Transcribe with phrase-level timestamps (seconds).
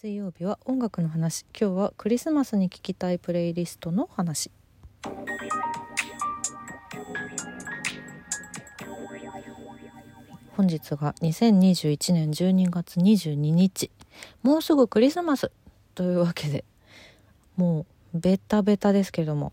[0.00, 1.44] 水曜日は音楽の話。
[1.60, 4.52] 今日はクリスマスに聴きたいプレイリストの話。
[10.56, 13.90] 本日が2021年12月22日。
[14.44, 15.50] もうすぐクリスマス
[15.96, 16.64] というわけで
[17.56, 17.84] も
[18.14, 19.52] うベタベタですけれども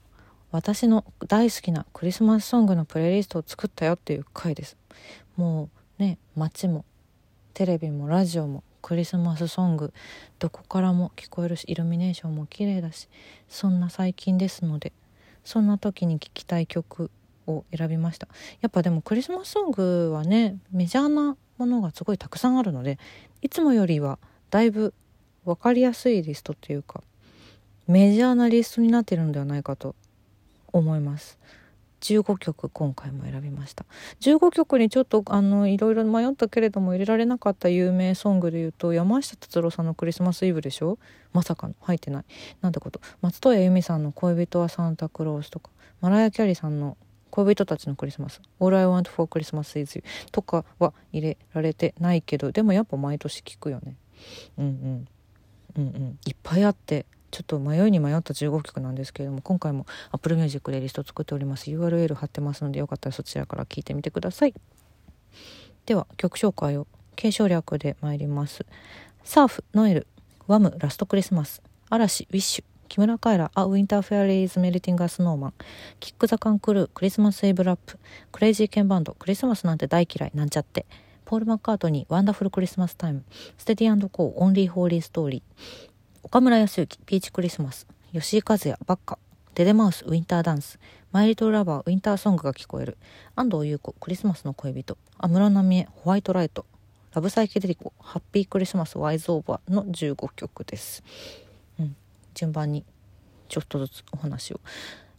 [0.52, 4.77] 私の大好きなクリスマスソングのプレイリストを作ったよっていう回です。
[5.38, 6.86] もうね街も
[7.55, 9.92] テレビもラジオもクリスマスソング
[10.38, 13.10] どこからも聞こえるしイルミネーションも綺麗だし
[13.50, 14.93] そんな最近ですので
[15.43, 17.10] そんな時に聴きたい曲
[17.48, 18.28] を選びました。
[18.62, 23.00] やっぱでもクリスマスソングはねメジャーなものがすごいたくさんあるので
[23.42, 24.20] いつもよりは
[24.52, 24.93] だいぶ
[25.46, 27.02] 分かりやすいリストというか
[27.88, 29.96] メジャーなリストになってるのではないかと
[30.71, 31.40] 思います。
[32.05, 33.83] 15曲今回も選びました。
[34.22, 41.00] 15曲にちょっとあのいろいろ迷ったけれども入れられなかった有名ソングで言うと山下達郎さんの「クリスマスイブ」でしょ？
[41.33, 41.73] まさかの。
[41.81, 42.25] 入ってない。
[42.61, 43.02] なんてこと？
[43.22, 46.95] 松任谷由実さんの「恋人はサンタクロース」とかマライア・キャリーさんの
[47.31, 53.95] 恋人たちのクリスマス「All I Want for Christmas is You」とかは入れられてないけどでもやっぱ毎年聞くよね。
[54.59, 55.08] うんうん。
[55.78, 56.19] うんうん。
[56.25, 57.08] いっぱいあって。
[57.36, 61.69] ちょっと迷いに迷った15曲なんですけれども今回も Apple Music でリスト作っております。
[61.69, 64.53] URL 貼ってますのでよかったらそちらから聞いてみてください。
[65.86, 68.66] では曲紹介を継承略で参ります。
[69.25, 70.08] サーフノエル
[70.47, 75.53] ワムラストクリスマス嵐ウィッシュ木村カエラ、ア・ウィンター・フェアリーズ・メルティング・ア・スノーマン、
[76.00, 78.00] キック・ザ・カン・クルー、クリスマス・エイブ・ラップ、
[78.31, 80.86] クレイジー・ケンバンド、クリスマスなんて大嫌い、なんちゃって、
[81.25, 83.23] ポール・マッカートニー、ワンダフル・クリスマス・タイム、
[83.58, 85.95] Steady & Co.、 Only Holy Story、
[86.26, 89.20] 岡村靖幸、 Peach Christmas、吉井和哉、バッカ、
[89.54, 90.80] DE DE MOUSE、 Winter Dance、
[91.12, 92.98] My Little Lover、 Winter Song が聞こえる、
[93.36, 96.66] 安藤裕子、クリスマスの恋人、安室奈美恵、 White Light、
[97.14, 101.03] LOVE PSYCHEDELICO、 Happy Christmas War Is Over の15曲です。
[101.80, 101.96] うん、
[102.34, 102.84] 順番に
[103.48, 104.59] ちょっとずつお話を。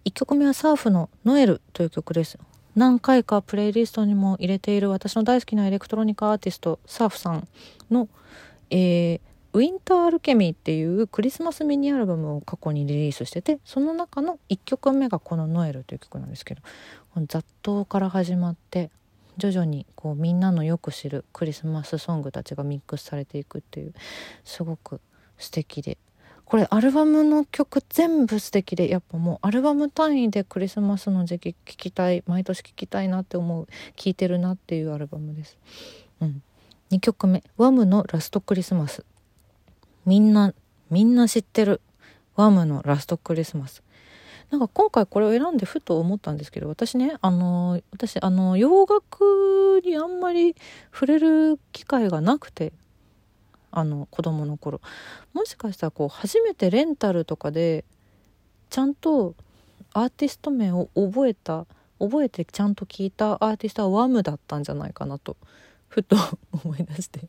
[0.07, 2.37] 1曲目は Serph の「Noel」という曲です。
[2.75, 7.47] 何回かプレイリストにも入れている私の大好きなエレクトロニカアーティストサーフさん
[7.93, 8.09] の、
[8.71, 9.21] えー、
[9.57, 16.61] ウィンターアルケミーっていうクリスマスミニアルバムを過去にリリースしててその中の1曲目がこの「ノエル」という曲なんですけど
[17.27, 18.91] 雑踏から始まって
[19.39, 23.95] 徐々にこうみんなのよく知るクリスマスソングたちがミックスされていくっていう
[24.45, 25.01] すごく
[25.39, 25.97] 素敵で
[26.45, 35.57] これアルバムの曲全部素敵でやっぱもうアルバム単位でクリスマスの時期聴きたい毎年聴きたいなって思う聴いてるなっていうアルバムです。
[36.21, 36.43] うん、
[36.91, 39.07] 2曲目「ワムのラストクリスマス」
[40.07, 40.55] みんな
[40.91, 41.81] みんな知ってる。
[42.37, 43.83] ワムのラストクリスマス。
[44.51, 50.55] なんか今回これを選んでふと思ったんですけど私ねあの私あの洋楽にあんまり
[50.93, 52.73] 触れる機会がなくて
[53.73, 54.81] あの子供の頃。
[55.33, 57.85] もしかしたらこう初めてレンタルとかで
[58.71, 59.35] ちゃんと
[59.93, 61.67] アーティスト名を覚えた
[61.99, 65.37] 覚えてちゃんと聞いたアーティストはワムだったんじゃないかなと
[65.89, 66.17] ふと
[66.65, 67.29] 思い出して。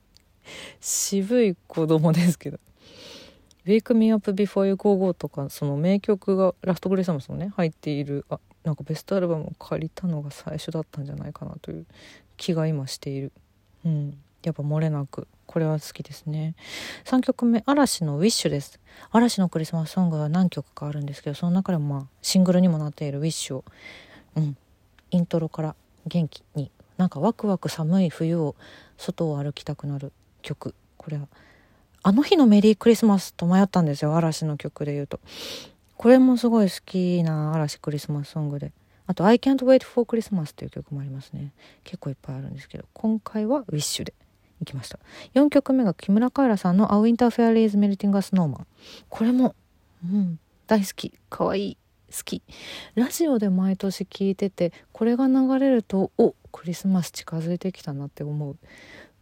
[0.80, 2.60] 渋い子供ですけど
[3.66, 11.86] 「Wake Me Up Before You Go Go」とかその名曲がラストクリスマスのね入っているあなんかベストアルバムを借りたのが最初だったんじゃないかなという
[12.36, 13.32] 気が今している。
[13.86, 14.18] うん。
[14.44, 15.28] やっぱ漏れなく。
[15.46, 16.56] これは好きですね。
[17.06, 18.82] 3曲目嵐の「ウィッシュです。
[19.12, 23.66] 嵐のクリスマスソングは何曲かあるんですけどその中でもまあシングルにもなっている「ウィッシュを
[24.36, 24.58] うん。
[25.12, 25.76] イントロから
[26.06, 26.70] 元気に。
[26.98, 28.56] なんかワクワク寒い冬を
[28.98, 30.12] 外を歩きたくなる。
[30.48, 30.74] 曲。
[30.98, 31.28] これは
[32.04, 34.16] あの日のメリークリスマスと迷ったんですよ。
[34.16, 35.20] 嵐の曲で言うと。
[35.98, 38.72] これもすごい好きな嵐クリスマスソングで。
[39.08, 41.54] あと「I can't wait for Christmas」という曲もありますね。
[41.84, 42.86] 結構いっぱいあるんですけど。
[42.94, 44.14] 今回は「ウィッシュで。
[44.62, 45.00] いきました。
[45.36, 48.68] 4曲目が木村カエラさんの「アウィンターフェアリーズメルティング・ア・スノーマン」
[49.10, 49.56] これも、
[50.04, 51.14] うん、大好き。
[51.30, 51.78] かわいい。
[52.10, 52.42] 好き。
[52.96, 58.58] ラジオで毎年聞いててこれが流れるとおクリスマス近づいてきたなって思う。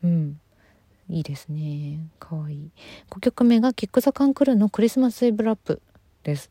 [0.04, 0.40] うん。
[1.10, 2.00] いいですね。
[2.20, 2.72] かわいい。
[3.12, 5.82] 5曲目がキック・ザ・カンクルーのクリスマス・イブ・ラップ
[6.24, 6.50] です。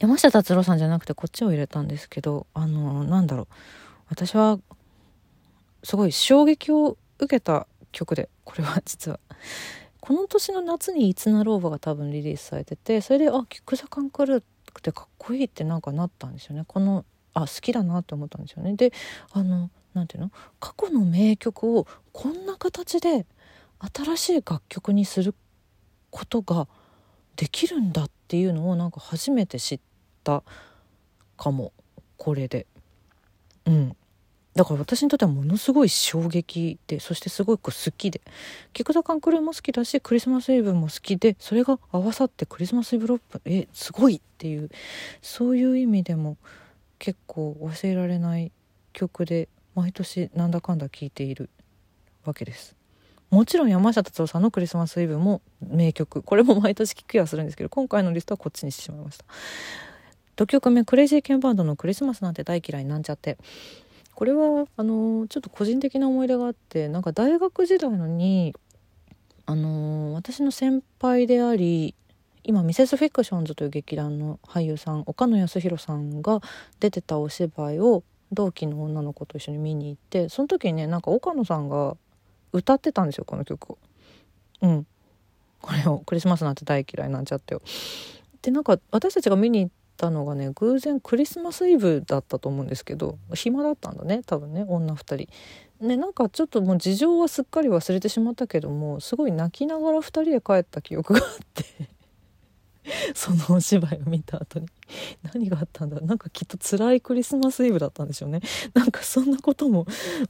[0.00, 3.46] 山下達郎さんじゃなくてこっちを入れたんですけどあのなんだろう。
[4.08, 4.58] 私は
[5.84, 9.20] すごい衝撃を受けた曲でこれは 実は。
[10.00, 14.44] この年の夏に「いつなろうば」が多分リリースされててそれであキック・ザ・カンクルーっ
[14.82, 16.64] てかっこいいってなんかなったんですよね。
[16.66, 18.74] このあ好きだなって思ったんですよね。
[18.74, 18.92] で
[19.32, 20.30] あのなんていうの？
[20.60, 23.26] 過去の名曲をこんな形で
[23.94, 25.34] 新しい楽曲にする
[26.10, 26.68] ことが
[27.36, 29.80] できるんだっていうのをなんか初めて知っ
[30.22, 30.42] た
[31.36, 31.72] かも。
[32.16, 32.66] これで。
[33.66, 33.96] うん。
[34.54, 38.20] だから私にとってはものすごい衝撃でそしてすごく好きで。
[38.72, 44.70] 菊田カンクルも好きだしクリスマスイブも好きでそれが合わさってクリスマスイブロップえすごいっていう
[45.22, 46.36] そういう意味でも
[47.00, 48.52] 結構忘れられない
[48.92, 51.50] 曲で毎年なんだかんだ聴いている
[52.24, 52.76] わけです。
[53.30, 56.22] もちろん山下達郎さんのクリスマスイブも名曲。
[56.22, 59.24] これも毎年聴く気はするんですけど今回のリストはこっちにしてしまいました。
[60.36, 63.38] 6曲目クレイジーケンバンドの「クリスマスなんて大嫌いなんちゃって」
[64.14, 68.54] これはあのちょっと個人的な思い出があってなんか大学時代のに
[69.46, 71.94] あの私の先輩であり
[72.44, 76.40] 今ミセスフィクションズという劇団の俳優さん岡野康弘さんが
[76.78, 81.96] 出てたお芝居を同期の女の子と一緒に見に行ってその時にねなんか岡野さんが
[82.52, 83.78] 歌ってたんですよこの曲を。
[84.62, 84.86] うん
[85.60, 87.62] これを「クリスマスなんて大嫌いなんちゃってよ」
[88.42, 95.26] でなんか私たちが見に行ったのがね偶然クリスマスイブだったと思うんですけど暇だったんだね多分ね女2
[95.80, 95.86] 人。
[95.86, 101.24] ねなんかちょっともう事情はすっかり忘れてしまったけどもすごい泣きながら2人で帰った記憶があっ
[101.54, 101.64] て
[103.14, 104.66] そのお芝居を見た後に。
[105.34, 108.40] 何があったんだなんかきっと辛いクリスマスイブだったんでしょうね。
[108.74, 109.86] なんかそんなことも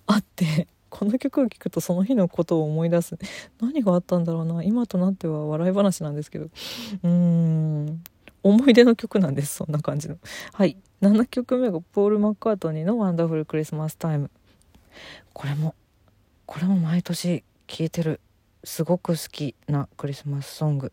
[0.06, 3.18] あってこの曲を聴くとその日のことを思い出す。
[3.60, 4.62] 何があったんだろうな。
[4.62, 6.44] 今となっては笑い話なんですけど。
[6.44, 8.02] うーん。
[8.42, 9.54] 思い出の曲なんです。
[9.56, 10.18] そんな感じの。
[10.52, 10.76] はい。
[11.00, 15.74] 7曲目がポール・マッカートニーの「Wonderful Christmastime」これも
[16.46, 18.20] これも毎年聴いてる
[18.62, 20.92] すごく好きなクリスマスソング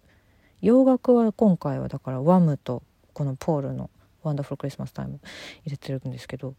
[0.62, 2.58] 洋楽は今回はだから Wham!
[2.58, 6.54] とこのポールの「Wonderful Christmastime」入れてるんですけど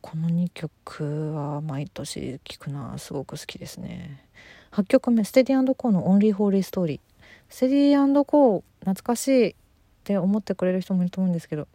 [0.00, 4.24] この2曲は毎年聴くなすごく好きですね。
[4.72, 5.88] 8曲目 Steady & Co.
[5.88, 8.62] の「Only Holy Story」Steady & Co.
[8.80, 9.54] 懐かしいっ
[10.04, 11.68] て思ってくれる人もいると思うんですけど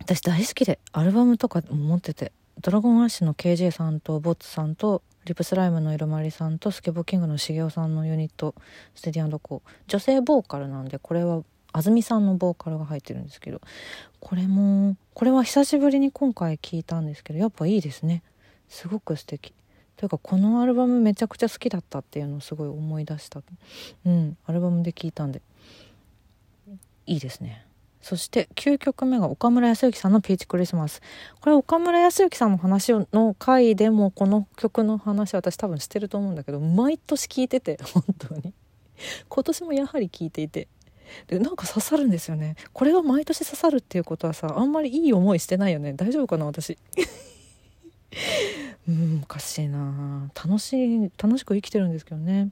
[0.00, 8.54] 私大好きでアルバムとか持ってて Dragon Ash の KJ さんと BOTS さんと RIP SLYME の ILMARI さんとスケボーキングの SHIGEO さんのユニット
[8.94, 9.70] Steady & Co.。
[9.86, 11.42] 女性ボーカルなんでこれは
[11.72, 13.60] 安住さんのボーカルが入ってるんですけど
[14.20, 18.22] これもこれは久しぶりに今回聞いたんですけどやっぱいいですね。
[18.68, 19.54] すごく素敵。
[19.96, 23.42] というかこのアルバムめちゃくちゃ好きだったっていうのをすごい思い出した。
[24.04, 25.40] うんアルバムで聞いたんで
[27.06, 27.64] いいですね。
[28.04, 31.00] そして9曲目が岡村康之さんの「ピーチクリスマス」
[31.40, 38.52] これ岡村康之さんの話の回でもこの曲の話私多分してると思うんだけど毎年聞いてて 本当に。
[39.28, 40.68] 今年もやはり聞いていて。
[41.28, 42.56] でなんか刺さるんですよね。
[42.74, 45.94] これが毎年刺さるっていうことはさあんまりいい思いしてないよね。
[45.94, 46.76] 大丈夫かな私。
[48.86, 50.30] うんおかしいな。
[50.34, 52.50] 楽しい楽しく生きてるんですけどね。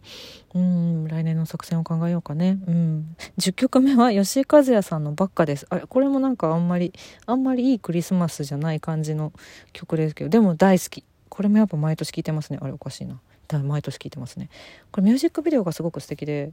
[0.54, 2.58] うん来年の作戦を考えようかね。
[2.66, 3.16] うん。
[3.38, 5.66] 10曲目は吉井和也さんの「ばっか」です。
[5.68, 6.92] あれこれもなんかあんまり
[7.26, 9.32] あんまりいいクリスマスじゃない感じの
[9.72, 10.30] 曲ですけど。
[10.30, 11.04] でも大好き。
[11.28, 12.58] これもやっぱ毎年聴いてますね。
[12.60, 13.20] あれおかしいな。
[13.64, 14.48] 毎年聴いてますね。
[14.90, 16.52] これミュージックビデオがすごく素敵で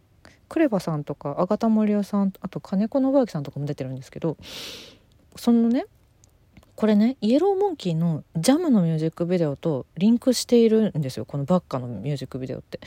[0.50, 4.36] クレバさんとかアタモリオさんあと金子信明さんとかも出てるんですけど
[5.36, 5.86] そのね
[6.80, 12.80] これねイエローモンキーの「ジャムのミュージックビデオとリンクしているんですよこの「バッカ」のミュージックビデオって。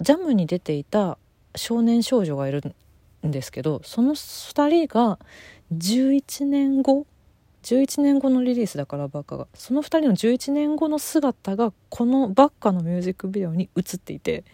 [0.00, 1.18] ジャムに出ていた
[1.56, 2.62] 少年少女がいる
[3.26, 5.18] んですけどその2人が
[5.72, 7.06] 11年後
[7.64, 9.48] 11年後のリリースだからバッカが。
[9.52, 14.44] その2人の11年後の姿がこのバッカのミュージックビデオに映っていて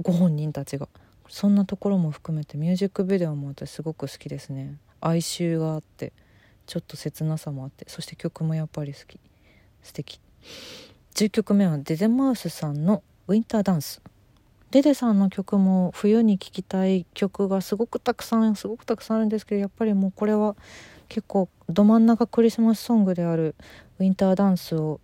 [0.00, 0.88] ご本人たちが。
[1.28, 4.78] そんなところも含めてミュージックビデオも私すごく好きですね。
[5.02, 6.14] 哀愁があって。
[6.70, 9.18] ちょっと切なさもあってそして曲もやっぱり好き。
[9.82, 10.20] 素敵。
[11.16, 14.00] 10曲目はデデマウスさんの「ウィンターダンス」
[14.70, 20.54] デデさんの曲も冬に聴きたい曲がすごくたくさんすごくたくさんあるんですけどやっぱりもうこれは
[21.08, 23.56] 結構ど真ん中クリスマスソングである
[23.98, 25.00] 「ウィンターダンス」を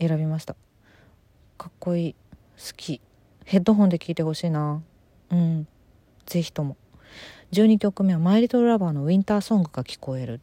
[0.00, 0.56] 選びました。
[1.58, 2.14] かっこいい。
[2.14, 2.18] 好
[2.74, 3.02] き。
[3.44, 4.82] ヘッドホンで聴いてほしいな。
[5.28, 5.68] うん。
[6.24, 6.78] 是非とも。
[7.52, 10.40] 12曲目は「マイ・リトル・ラバー」の「ウィンターソングが聞こえる」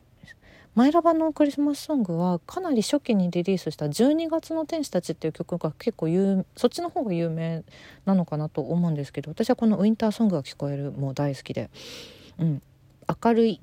[0.77, 7.63] マイラバのクリスマスソングはかなり初期にリリースした「12月の天使たち」っていう曲が結構有そっちの方が有名
[8.05, 11.71] なのかなと思うんですけど私はこの「ウィンターソングが聞こえる」も大好きで、
[12.37, 12.61] うん、
[13.23, 13.59] 明るい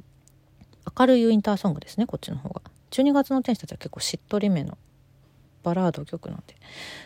[0.99, 2.63] 明るいウィンターソングですねこっちの方が。
[2.91, 4.77] 12月の天使たちは結構しっとりめの
[5.63, 6.57] バラード曲なんで。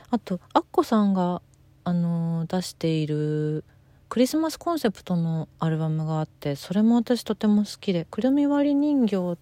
[0.08, 1.42] あとアッコさんが、
[1.84, 3.62] あのー、出している
[4.08, 9.36] クリスマスコンセプトのアルバムがあってそれも私とても好きで「くるみ割り人形」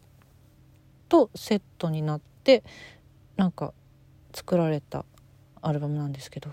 [1.09, 2.63] とセットになって
[3.37, 3.73] なんか
[4.35, 5.05] 作られた
[5.63, 6.51] アルバムなんですけど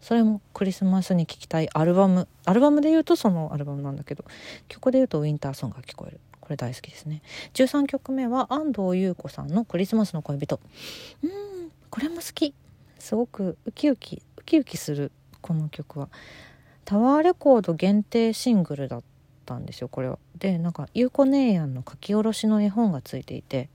[0.00, 4.24] それもクリスマスに聴きたいアルバムアルバムで言うとそのアルバムなんだけど
[4.68, 7.22] 曲で言うと「ウィンターソングが聞こえる」これ大好きですね。
[7.54, 10.58] 13曲目は安藤優子さんの「クリスマスの恋人」
[11.22, 12.54] うんこれも好き。
[12.98, 16.08] すごくウキウキウキウキするこの曲は。
[16.84, 19.02] タワーレコード限定シングルだっ
[19.46, 20.18] たんですよこれは。
[20.38, 23.70] でなんか優子姉やんの書き下ろしの絵本がついていて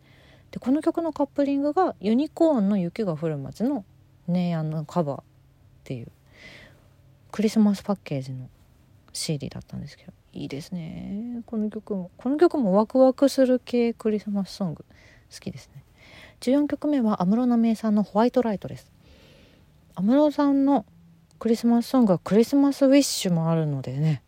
[0.52, 3.86] でこの曲のカップリングがユニコーンの雪が降る街の
[4.28, 5.24] 姉やんのカバーっ
[5.84, 6.12] ていう
[7.32, 8.50] クリスマスパッケージの
[9.14, 11.42] CD だったんですけどいいですね。
[11.46, 14.86] この曲もこの曲もワクワクする系クリスマスソング
[15.34, 15.84] 好きですね。
[16.42, 18.92] 14曲目は安室奈美恵さんの「ホワイトライト」です。
[19.96, 20.86] 安室さんの
[21.40, 24.22] クリスマスソングはクリスマスウィッシュもあるのでね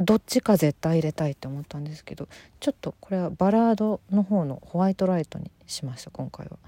[0.00, 2.28] どっちか絶対入れたいって思ったんですけど
[2.60, 6.58] ちょっとこれはバラードの方のホワイトライトにしました今回は。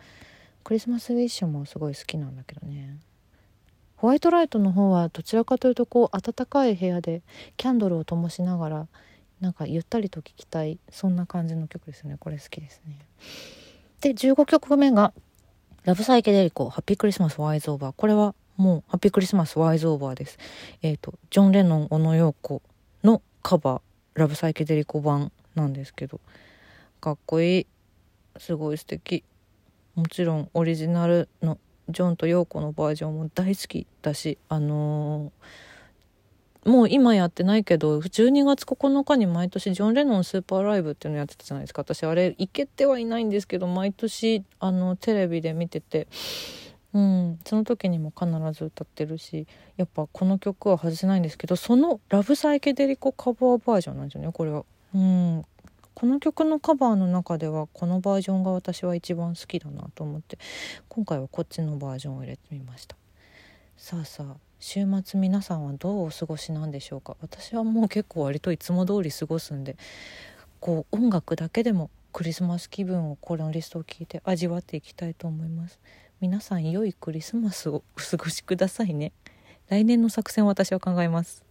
[0.62, 2.98] クリスマスウィッシュもすごい好きなんだけどね。
[3.96, 7.22] ホワイトライトの方はどちらかというとこう暖かい部屋で
[7.56, 8.88] キャンドルを灯しながら
[9.40, 12.16] なんかゆったりと聴きたいそんな感じの曲ですね。
[12.18, 12.98] これ好きですね。
[14.00, 15.12] で15曲目が
[15.84, 20.38] 「ラブサイケデリコハッピークリスマスワイズオーバー」これはもうハッピークリスマスワイズオーバーです。
[20.82, 22.62] えっ、ー、とジョン・レノン小野陽子
[23.04, 23.80] のカバー
[24.20, 26.20] ラブサイケデリコ版なんですけど
[27.00, 27.66] かっこいい。
[28.38, 29.24] すごい素敵。
[29.94, 41.82] もちろんオリジナルのジョンとヨーコのバージョンも大好きだしあのー、もう今やってないけど12月9日に毎年ジョン・レノンスーパーライブっていうのやってたじゃないですか。
[41.82, 46.06] 私あれ行けてはいないんですけど毎年あのテレビで見てて
[46.92, 54.64] うん、その時にも必ず歌ってるしやっぱこの曲は外せないんですけどその「ラブサイケデリコカバーバージョンなんですよねこれは。
[54.94, 55.44] うん。
[55.94, 60.38] この曲のカバーの中ではこのバージョンが私は一番好きだなと思って
[60.88, 62.96] 今回はこっちのバージョンを入れてみました。
[63.76, 67.16] さあさあ週末皆さんはどうお過ごしなんでしょうか。
[67.20, 69.76] 私はもう結構割といつも通り過ごすんで
[70.58, 75.78] こう音楽だけでもクリスマス気分をこのリストを聞いて味わっていきたいと思います。
[76.20, 79.12] 皆さん良いクリスマスをお過ごしくださいね。
[79.70, 81.42] 来年の作戦を私は考えます。